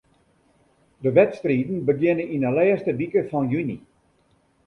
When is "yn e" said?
2.35-2.51